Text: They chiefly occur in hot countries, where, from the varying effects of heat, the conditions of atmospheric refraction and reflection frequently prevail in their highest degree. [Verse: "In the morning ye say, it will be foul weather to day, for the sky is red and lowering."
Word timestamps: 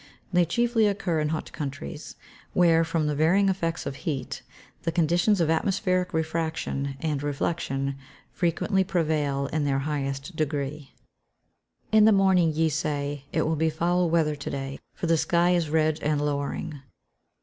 They 0.33 0.45
chiefly 0.45 0.87
occur 0.87 1.19
in 1.19 1.29
hot 1.29 1.51
countries, 1.51 2.15
where, 2.53 2.83
from 2.83 3.05
the 3.05 3.13
varying 3.13 3.49
effects 3.49 3.85
of 3.85 3.97
heat, 3.97 4.41
the 4.81 4.91
conditions 4.91 5.39
of 5.39 5.47
atmospheric 5.51 6.11
refraction 6.11 6.97
and 7.01 7.21
reflection 7.21 7.97
frequently 8.31 8.83
prevail 8.83 9.45
in 9.53 9.63
their 9.63 9.77
highest 9.85 10.35
degree. 10.35 10.89
[Verse: 10.95 11.99
"In 11.99 12.05
the 12.05 12.11
morning 12.11 12.51
ye 12.51 12.67
say, 12.67 13.25
it 13.31 13.43
will 13.45 13.55
be 13.55 13.69
foul 13.69 14.09
weather 14.09 14.35
to 14.35 14.49
day, 14.49 14.79
for 14.95 15.05
the 15.05 15.17
sky 15.17 15.51
is 15.51 15.69
red 15.69 15.99
and 16.01 16.19
lowering." 16.19 16.81